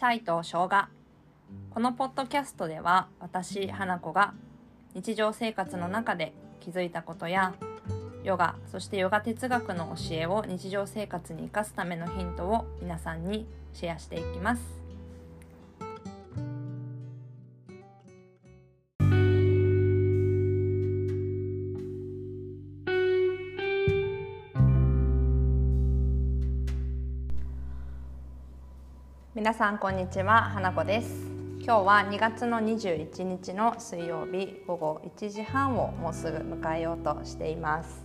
[0.00, 0.70] チャイと生姜
[1.68, 4.32] このポッドキャストでは私花子が
[4.94, 7.52] 日常生活の中で気づいたことや
[8.24, 14.79] ヨガそしてヨガ哲学の教えを日常生活に生かすためのヒントを皆さんにシェアしていきます。
[29.40, 31.08] 皆さんこんにちは花子です。
[31.64, 38.04] 今日は2月の21日の水曜日午後1時半をもうすぐ迎えようとしています。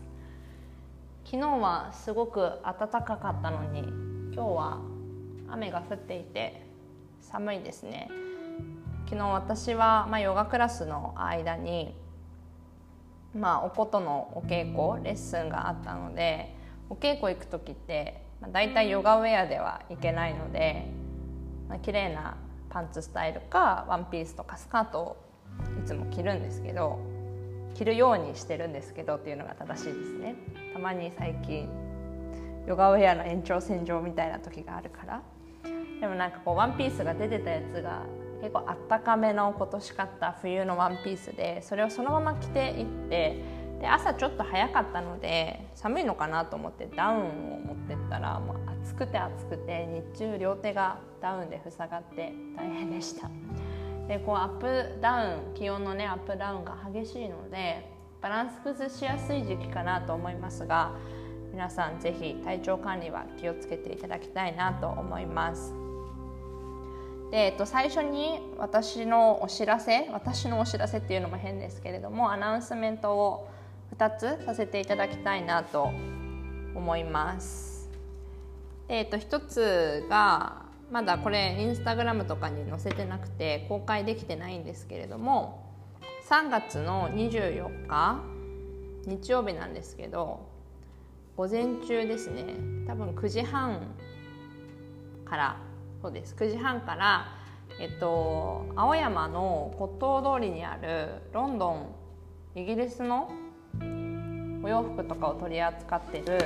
[1.26, 3.80] 昨日はすごく暖かかったのに
[4.34, 4.80] 今日は
[5.50, 6.66] 雨が降っていて
[7.20, 8.10] 寒いですね。
[9.04, 11.94] 昨日私は、まあ、ヨガクラスの間に
[13.36, 16.56] まあ、おことのお稽古レッスンがあったので
[16.90, 21.04] お稽古行く時って、まあ、大体ヨガウェアではいけないので
[21.70, 22.38] まあ、綺麗な
[22.70, 25.18] パンツスタイルかワンピースとかスカートを
[25.82, 27.00] いつも着るんですけど
[27.74, 30.36] 着るようにしてるんですけどっていうのが正しいですね。
[30.74, 31.70] たまに最近
[32.68, 35.22] ヨガウェアの延長線上みたいな時があるから。
[36.00, 38.02] でもなんかこうワンピースが出てたやつが
[38.42, 43.42] 結構あったかめの今年買った冬のワンピースでそれをそのまま着ていって
[43.80, 47.22] で朝ちょっと早かったので寒いのかなと思ってダウンを
[47.60, 53.30] 持ってったらもう暑くて暑くて日中両手がダウンで塞がって大変でした
[54.08, 57.92] でこうアップダウン気温のねアップダウンが激しいので
[58.22, 60.94] バランス崩しやすい時期かなと思いますが
[61.52, 65.74] 皆さん是非体調管理は気をつけていただきたいなと思います
[67.32, 73.50] で、えっと、最初に私のお知らせ私のお知らせっていうのも変ですけれどもアナウンスメントを
[73.98, 75.90] 2つさせていただきたいなと
[76.76, 77.75] 思います。
[78.88, 85.74] でえっと、1つがまだこれインスタグラムとかに載せてなくて公開できてないんですけれども
[86.30, 88.24] 3月の24日
[89.06, 90.48] 日曜日なんですけど
[91.36, 92.56] 午前中ですね。
[92.88, 93.82] 多分9時半
[95.26, 95.58] から
[96.02, 96.34] そうです。
[96.36, 97.28] 9時半から
[97.80, 101.88] えっと青山の骨董通りにあるロンドン
[102.56, 103.30] イギリスの
[104.64, 106.40] お洋服とかを取り扱ってる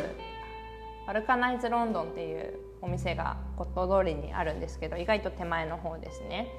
[1.09, 6.53] バルカナイズロンドンっていうお店が骨董通りにあるんですけど意外と手前の方ですね。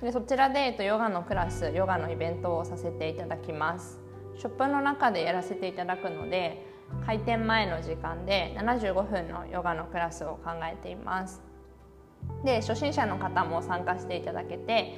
[0.00, 3.98] でそちらで、えっと、ヨガのクラスヨガのイベントをさせていただきます。
[4.36, 6.64] ショップの中でやらせていただくので
[7.06, 11.42] 開店前の時間で75分のヨガのクラスを考えています。
[12.44, 14.94] で初心者の方も参加していただけて、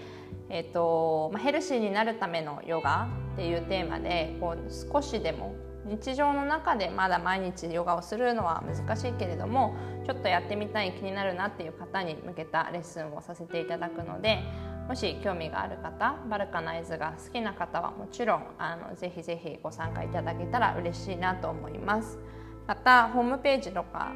[0.50, 5.54] えーとまあ、ヘルシーになるためのヨガっていうテーマでこう少しでも
[5.86, 9.74] 日常の中でまだ毎日ヨガをするのは難しいけれども
[10.06, 14.40] ちょっとやってみたい気になるなっていう方に向けたレッスンをさせていただくので
[14.88, 22.18] もし興味がある方バルカナイズが好きな方はもちろんあのぜひぜひご参加いただけたら嬉しいなと思います。
[22.66, 24.12] またホームページとか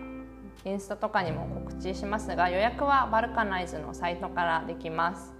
[0.65, 5.34] インスタとかにも告知しますが予約はバルカナイズのサイトからできます。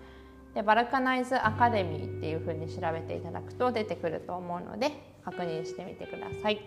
[0.55, 4.93] でバルカナイズアカデミーっていうふうに調べていただくと出てくると思うので
[5.25, 6.61] 確認してみてください。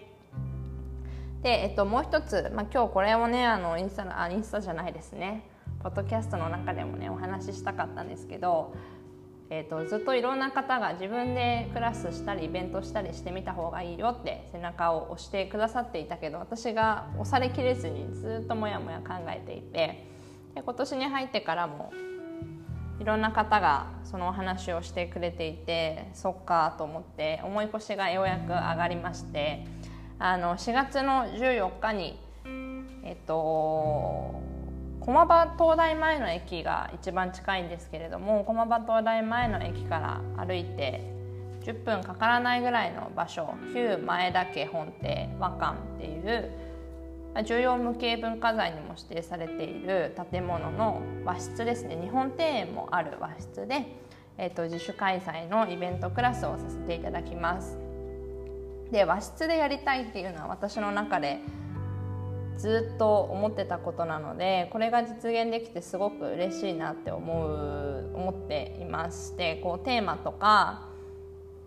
[1.41, 5.43] で、えっと、もう一つ、まあ、今日これをねあのインスタのあインスタじゃないですね
[5.81, 8.73] ポッドキャストの中でもねお話ししたかったんですけど、
[9.49, 20.05] えっと、ずっといろんな方が自分でクラスしたりイベントしたりしてみた方がいいよって背中を押してくださっていたけど私が押されきれずにずっともやもや考えていて
[20.55, 21.93] で今年に入ってからも
[22.99, 29.65] いろんな方がそのお話をしてくれていてそっかと思って思い越しがようやく上がりまして
[30.19, 32.19] あの4月の14日に
[33.03, 34.41] えっと
[34.99, 41.01] 駒場東大前の駅が一番近いんですけれども駒場東大前の駅から歩いて
[41.61, 46.51] 10分かからないぐらいの場所旧前田家本邸和館っていう
[47.43, 51.97] 重要無形文化財にも指定されている建物の和室ですね。
[52.01, 53.85] 日本庭園もある和室で、
[54.37, 57.77] えーと、自主開催のイベントクラスをさせていただきます。
[58.91, 61.39] で和室でやりたいっていうのは私の中で
[62.57, 70.87] ずっと思ってたことなのでこれが実現できてすごく嬉しいなって思う思っていましてこうテーマとか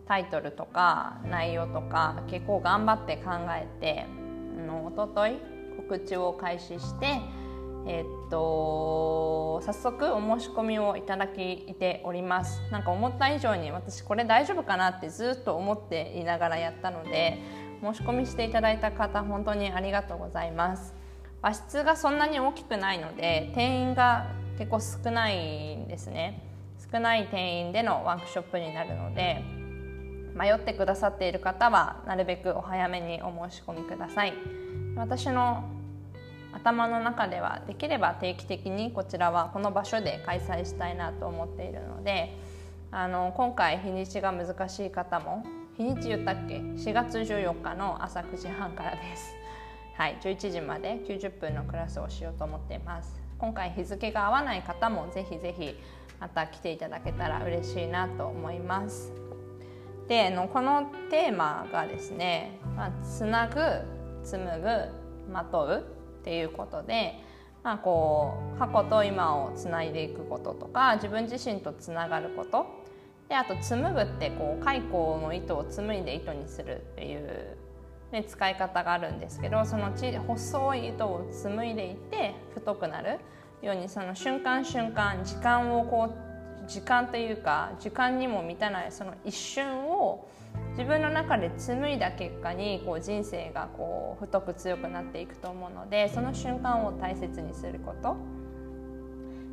[0.07, 4.07] タイトルとか内容とか結構頑張って考えて
[4.59, 5.50] あの一昨日
[5.91, 7.21] 告知を開始して、
[7.85, 12.63] えー、っと早速お申し込みをいただきております。
[12.71, 17.39] なんか思った以上に私これ大丈夫かなってずっと思っていながらやったので
[17.83, 20.95] 申し込みしていただいた方本当にありがとうございます。
[21.43, 24.27] 和室がそんなに大きくないので定員が
[24.59, 26.47] 結構少ないんですね。
[26.93, 29.43] 少ない定員でのワークショップになるので
[30.37, 34.35] 迷ってくださっている方はなるべくお早めにお申し込みください。
[34.97, 35.65] 私の
[36.53, 42.37] 頭の中ではできれば定期的にこちらはこの場所で開催したいなと思っているので
[42.91, 45.45] あの今回日にちが難しい方も
[45.77, 49.35] 日にち言ったっけ？4月14日の朝9時半からです。
[49.97, 53.21] はい11時まで90分のクラスをしようと思っています。
[53.39, 55.75] 今回日付が合わない方もぜひぜひ
[56.21, 59.13] また来ていただけたら嬉しいなと思います。
[60.09, 63.61] でのこのテーマがですね、まあ、つなぐ
[64.25, 66.00] 紡ぐまとう。
[66.21, 67.19] っていうことで、
[67.63, 72.81] まあ、こう過去と今をつないでいくこととか自分自身とつながること。
[73.29, 77.57] であと紡ぐってこう蚕の糸を紡いで糸にするっていう、
[78.11, 83.21] ね、使い方があるんですけどそのち細い糸を紡いでいって太くなる
[83.63, 86.13] ようにその瞬間瞬間時間をこ
[86.67, 90.27] う時間というか時間にも満たないその一瞬を
[90.71, 98.17] 自分の中で紡いだ結果にこう人生がこう太く強くなっていくと思うのでその瞬間を大切にすること。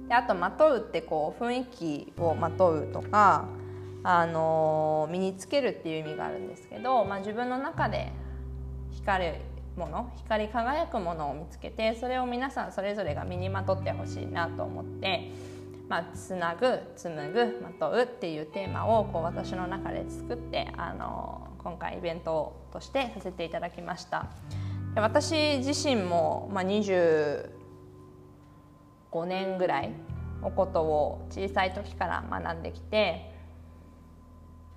[0.08, 3.46] であとまとうってこう雰囲気をまとうとか
[4.04, 8.14] あの身につけるっていう意味があるんですけど、まあ、自分の中で
[8.92, 9.36] 光る
[9.76, 15.30] もの光り輝くものを見つけてそれを皆さんそれぞれが身にまとってほしいなと思って、
[15.90, 24.28] まあ、つなぐ紡ぐまとうっていうテーマをこう私の中で作ってあの今回イベントとしてさせていただきました。
[24.96, 27.50] 私自身も、まあ、25
[29.26, 29.94] 年ぐらい
[30.42, 33.38] おことを小さい時から学んできて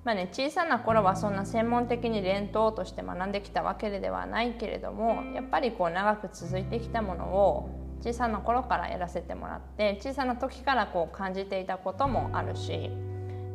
[0.05, 12.91] まあね、小さな頃はそんな専門的に伝統として学んできたわけではないけれどもやっぱりこう長く続いてきたものを小さな頃からやらせてもらって小さな時からこう感じていたこともあるし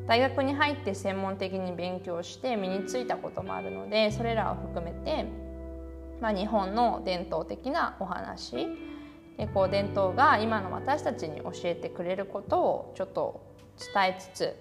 [0.08, 5.26] 大学に入って専門的に勉強して身についたこともあるのでそれらを含めて、
[6.22, 8.68] まあ、日本の伝統的なお話
[9.38, 13.42] でこう伝統が今の私たちに教えてくれることをちょっと
[13.94, 14.56] 伝えつつ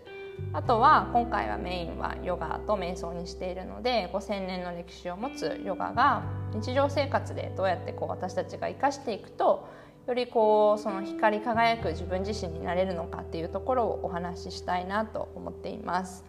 [0.52, 6.22] あとは今回はメインはヨガと瞑想にしているので5,000年の歴史を持つヨガが
[6.52, 9.68] 日常生活でどうやってこう私たちが生かしていくと
[10.06, 16.24] よりこうその光り輝く自分自身になれるのかっていうところをお話ししたいなと思っています。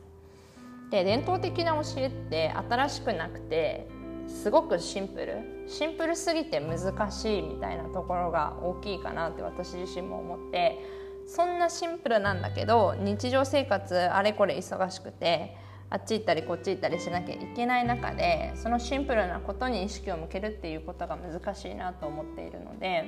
[0.92, 3.88] で伝統的な教えって新しくなくて
[4.28, 10.80] すごくシンプルシンプルすぎて難しいみたいなところが大きいかなって私自身も思って
[11.28, 15.58] そんなシンプルなんだけど日常生活あれこれ忙しくて
[15.90, 23.06] あっち行ったりこっち行ったりしなきゃいけない中でそのシンプルなことに意識を向けるっていうことが難しいなと思っているので、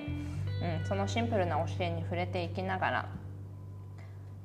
[0.81, 3.09] うん、そのシンプルな教えに触れていきながら。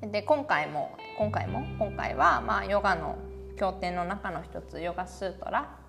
[0.02, 1.62] で今回も今回も？
[1.78, 3.16] 今回はまあヨガの
[3.56, 5.81] 経典の中の一つヨガスートラ。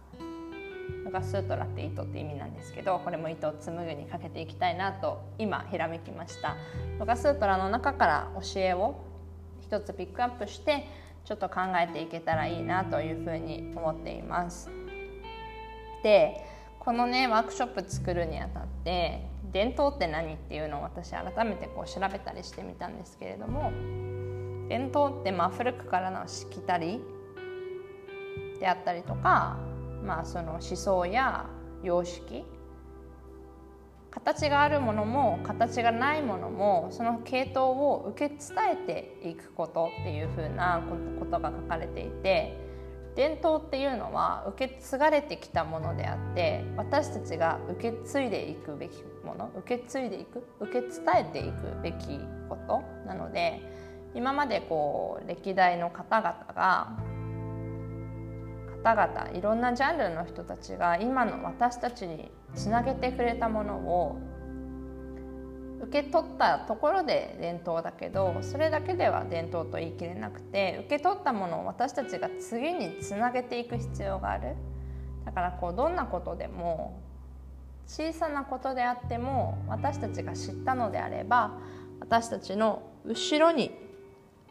[1.05, 6.55] ヨガスートラって糸って意味なんですけどこれも糸を紡ぐにかけていきたいなと今ひらめきました。
[6.99, 8.95] ヨガスートラの中から教えを
[9.61, 10.87] 一つピックアップして
[11.25, 14.69] ちょっと考えていけたらいいなというふうに思っています。
[16.03, 16.45] で
[16.79, 23.71] このねワークショップ作るにあたって伝統って何っていうのを私改めてこう調べたりしてみたんですけれども
[24.67, 27.01] 伝統ってまあ古くからのしきたり
[28.59, 29.57] であったりとか
[30.03, 31.45] まあ、その思想や
[31.81, 32.43] 様式
[34.11, 38.39] 形があるものも形がないものもその系統を受け伝
[38.73, 40.83] えていくことっていうふうな
[41.19, 42.55] ことが書かれていて
[43.15, 52.19] 伝統っていうのは受け継がれてきたものであって私たちが受け継いでいくべきもの受け継いでいく受け伝えていくべき
[52.49, 53.61] ことなので
[54.15, 57.12] 今までこう歴代の方々が
[58.83, 64.17] 方々いろんなジャンルの人たちが今の私たちにつなげてくれたものを
[65.81, 74.55] 受け取ったところで伝統だけどそれだけでは伝統と言い切れなくて受け取ったものを私たちが次につなげていく必要がある。
[75.25, 77.01] だからこうどんなことでも
[77.87, 81.59] 小さなことであっても私たちが知ったのであれば
[81.99, 83.71] 私たちの後ろに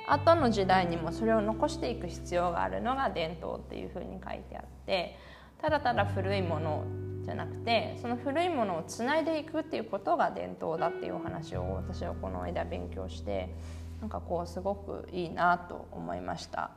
[0.09, 5.17] 後の時代にもそれを残していく必要があるのが伝統っていうふうに書いてあって
[5.61, 6.85] ただただ古いもの
[7.25, 13.55] じゃなくてその古いものをつないでいくっていうことが伝統だっていうお話を私はこの間勉強して
[14.01, 16.71] なんかこうすごくいいなと思いました。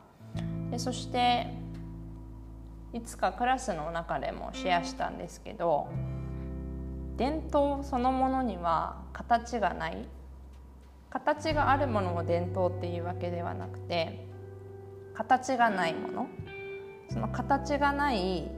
[0.70, 1.48] でそして
[2.94, 5.88] いつかクラスの中でもシェアしたんですけど
[7.18, 10.08] 伝統そのものには形がない
[11.16, 14.28] 形があるものを伝統っていうわけではなくて
[15.14, 16.28] 形がないもの。
[17.10, 18.52] その形がない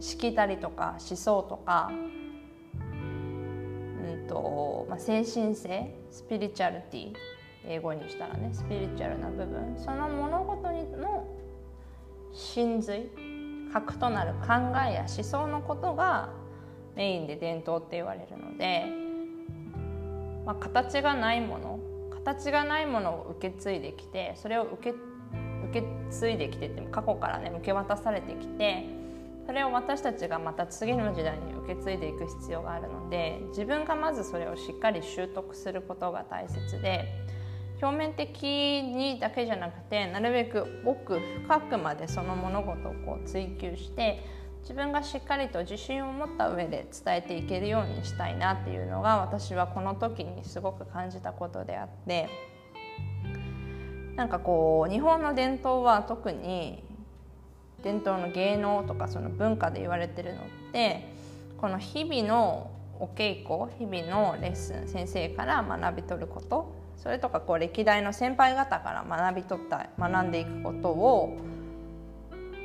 [0.00, 1.94] しきたりとか思想とか、う
[4.24, 7.14] んとまあ、精神性スピリチュアリティ
[7.66, 11.26] 英語にしたらねスピリチュアルな部分その物事の
[12.32, 13.08] 真髄
[13.72, 14.48] 核となる考
[14.86, 16.30] えや思想のことが
[16.96, 18.97] メインで伝統って言われるので、
[20.48, 21.78] まあ、形がないもの
[22.10, 24.96] 形がないものを受け継いできてそれを受け
[25.68, 28.86] 受け継いできてって過去からね受け渡されてきて
[29.44, 37.04] それを私たちがまた次の時代に受け継いでいく必要があるので自分がまずそれをしっかり習得することが大切で
[37.82, 44.24] 表面的にだけじゃなくてなるべく奥深くまでその物事をこう追求して
[44.62, 52.28] 自分がしっかりと自信を持った上で伝えていけるようにしたいなっていうのが私はこの時にすごく感じたことであって
[54.16, 56.82] なんかこう日本の伝統は特に
[57.82, 61.08] 伝統の芸能とかその文化で言われてるのって
[61.58, 71.38] この日々のお稽古日々のレッスン先生から学び取ることそれとかこう歴代の先輩方から学び取った学んでいくことを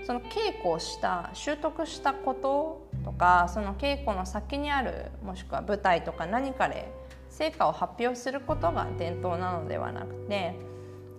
[0.06, 6.92] その稽古をした習得したこととかその稽古の先にあるもしくは舞台とか何かで
[7.30, 10.56] 成果を発表することが伝統なのではなくて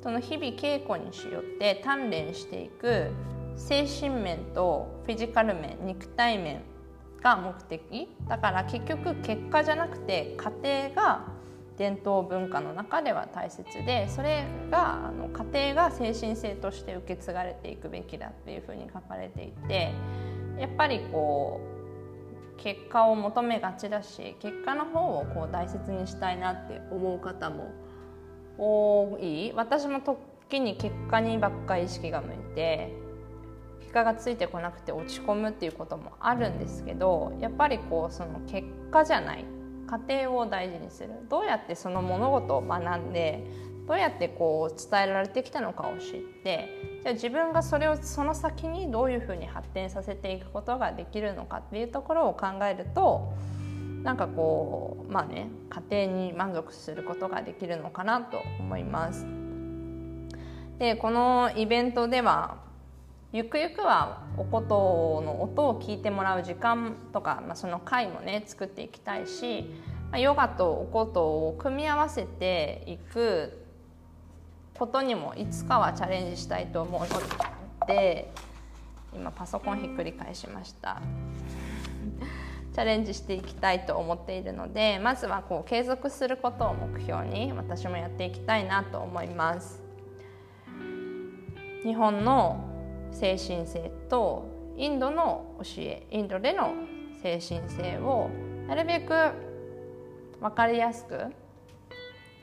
[0.02, 3.10] その日々稽古にしよって鍛錬していく
[3.56, 6.62] 精神面とフィジカル面肉体面
[7.22, 8.08] が目的。
[8.28, 11.24] だから結局結果じゃなくて過程が
[11.76, 19.92] 伝統文化の中では大切でそれがあの家庭が精神性として受け継がれていくべきだっていうふうに書かれていて
[20.58, 27.72] やっぱりこう結果を求めがちだし結果の方をこう大切にしたいなって思う方も
[28.56, 29.52] 多い。
[29.56, 32.94] 私も時に結果にばっかり意識が向いて
[33.80, 39.44] 結果がついてこなくて落ち込むっていうこともあるんですけどやっぱりこうその結果じゃない
[39.94, 43.44] 過程を大事にするどうやってその物事を学んで
[43.86, 46.68] どうやってこう伝えられてきたのかを知って
[47.02, 53.34] じゃあ自分がそれをその先にどういうふうに発展させていくことができるのかっていうところを考えると
[54.02, 55.48] なんかこうまあね
[55.88, 59.26] 家庭に満足することができるのかなと思います。
[60.78, 62.56] でこのイベントでは
[63.34, 69.74] ゆくゆくはおことの音を聞いてもらう時間とか、まあ、その回もね作っていきたいし、
[70.12, 73.66] まあ、ヨガとおことを組み合わせていく
[74.78, 78.30] ことにもいつかはチャレンジしたいと思うので
[79.12, 81.02] 今パソコンひっくり返しました。
[82.72, 89.82] チャレンジしていきたいと思っているのでまずはこう継続することを目標に私もやっていきたいなと思います。
[91.82, 92.73] 日本の
[93.14, 96.74] 精神性とインドの教えインドでの
[97.22, 98.28] 精神性を
[98.66, 99.12] なるべく
[100.40, 101.32] 分かりやすく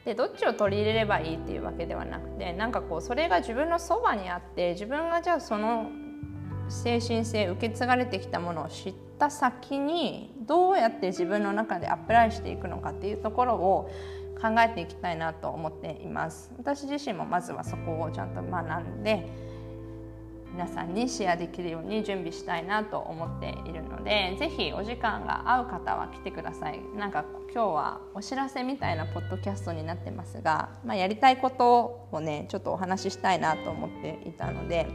[0.06, 5.92] でどっちを取り入れればいいっていうわけではなくてなんかこうそれが自分のそばにあって自分がじゃあその
[6.70, 13.92] 精神性受け継がれてきたものを知った先にどうやって自分の中でアプライしていくのかっていうところを
[14.42, 16.52] 考えていきたいなと思っています。
[16.58, 19.51] 私自身もまずはそこをちゃんと学んで
[20.54, 26.82] 皆さんにシェアできるように準備したいなと思っているので是非お時間が合う方は来てください。
[26.98, 34.88] なんか今日はお知らせみたいなポッドキャストになってますが、まあ、やりたいことをねちょっとお話ししたいなと思っていたので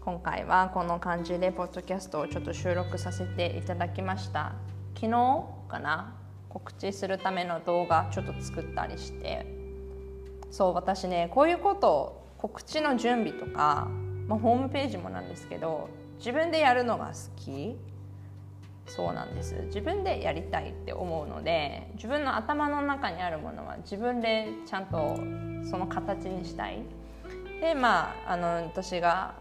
[0.00, 4.54] 今回はこの感じでポッドキャストをちょっと収録させていただきました。
[4.94, 6.16] 昨日かな
[6.48, 9.58] 告知するための動画ちょっと作ったりして。
[10.50, 13.88] そう私ねこういうことを告知の準備とか、
[14.26, 17.76] まあ、ホームページもなんですけど自分でやるのが好き。
[18.86, 19.54] そうなんです。
[19.66, 25.16] 自分でやりたいって思うので自分の頭の中にあるものは自分でちゃんと
[25.62, 26.82] その形にしたい。
[27.60, 29.34] でまああの私が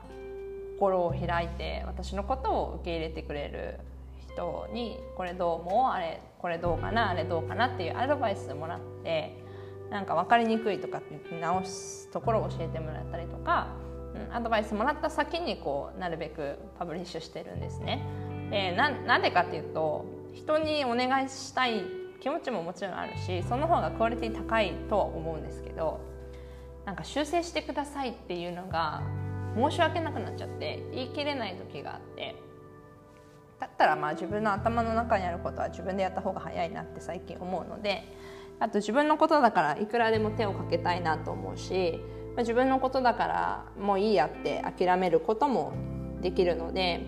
[0.79, 3.79] 心を開いて私のことを受け入れてくれる
[4.19, 9.48] 人にこれどう思うあれこれどうかなあれどうかなっていうアドバイスもらって
[9.89, 13.67] なんか分かりにくいとかって直すところを教えてもらったりとか、
[14.29, 18.05] うん、アドバイスもらった先にこうなるべくパブリッシュしてるんですね。
[18.51, 21.83] でななんでかっていうと人にお願いしたい
[22.19, 25.99] 気持ちももちろんあるしその方がクオリティ高いとは思うんですけど
[26.85, 29.03] なんか修正してくださいっていうのが
[29.55, 32.35] 申し訳なくなっちゃって言い切れない時があって
[33.59, 38.03] だったらまあ自分の頭の中にあることは自分でやった方が早いなって最近思うので
[38.59, 41.99] あと自分のことだからいくらでも手をかけたいなと思うし
[42.37, 45.73] 自分のことだからもういいやって諦めることも
[46.21, 47.05] できるので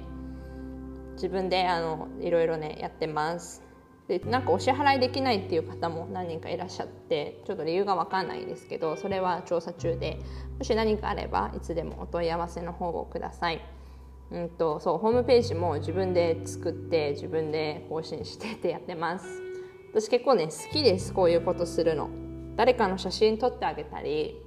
[1.14, 3.62] 自分であのいろいろねやってます
[4.08, 10.20] でなんかお支払いできないっていう方も何人かいらっしゃってちょっと理由が分かんないですけどそれは調査中で
[10.58, 13.62] もし何かあればいつでもお問い合わせの方をください。
[14.32, 19.51] うんと、そうホームページも自分で作って自分で更新してってやってます
[19.92, 22.10] 私結構ね好きですこういうことするの。
[22.56, 24.42] 誰かの写真撮ってあげたり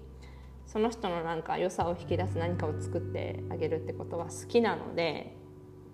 [0.67, 5.37] その人のなんか良さを引き出す何かを作ってあげるってことは好きなので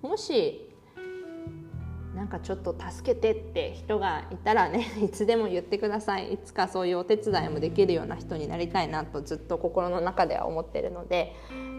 [0.02, 0.70] もし
[2.14, 6.34] なんかちょっと助けてって人がいたらね いつでも言ってください。
[6.34, 11.34] いつかそういうお手伝いもできるような人になりたいなとずっと心の中では思ってるので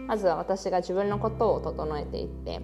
[0.06, 2.60] まずは私が自分のことを整えていって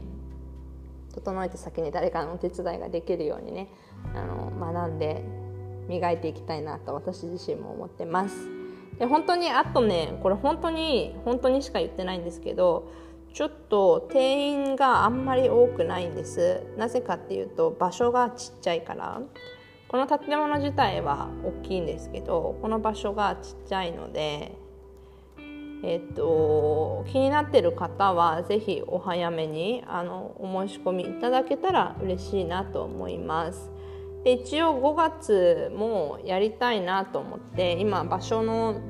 [1.20, 3.68] 整えて先に誰かのお手伝いができるようにね
[4.14, 5.24] あの学んで
[5.88, 8.34] 磨いていきたいなと私自身も思ってます。
[8.98, 12.90] で本当にあとねこれ本当に本当にしか言ってないんですけど
[13.32, 19.20] ちょっと定員があんまり多くないんですなぜかっていうと場所がちっちゃいから
[19.86, 24.58] この建物自体は大きいんですけどこの場所がちっちゃいので
[25.82, 33.70] えっと、気になってる方は是非お早めにあのお申し込みいただけたら嬉しいなと思います。
[34.24, 38.80] で一応5月もやりたいなと思って今場所の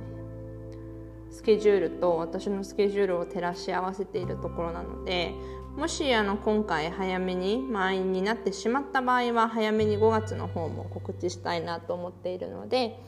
[1.30, 5.34] スケジュールと私のスケジュールを照らし合わせているところなので
[5.76, 12.98] もしあの今回早めに満員になってしまった場合は早めに5月の方も告知したいなと思っているので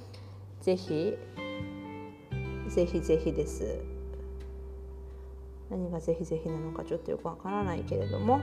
[0.60, 1.14] ぜひ
[2.80, 3.78] ぜひぜひです。
[5.68, 8.40] 何がぜひぜひなのかちょっとよくわからないけれども。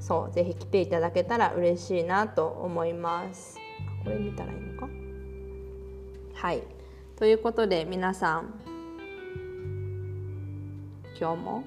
[0.00, 3.56] そうぜひ来ていただけたら嬉しいなと思います。
[4.02, 4.88] これ見たらいいのか？
[6.34, 6.64] はい。
[7.14, 8.54] ということで皆さん
[11.16, 11.62] 今日も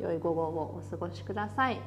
[0.00, 1.80] 良い午後をお過ごしください。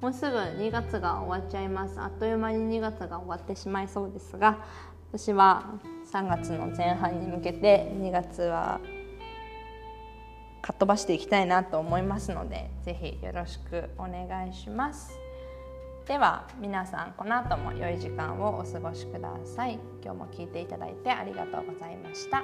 [0.00, 2.00] もうすぐ2月が終わっちゃいます。
[2.00, 4.64] あっという間に2月が終わってしまいそうですが
[5.12, 5.64] 私は
[6.12, 8.80] 3月の前半に向けて2月は
[10.60, 15.18] かっ飛ばしていきたいなと思いますのでぜひよろしくお願いします。
[16.06, 19.78] では皆さんこの後も良い時間をお過ごしください。
[20.02, 22.42] 今日も聞いていただいてありがとうございました。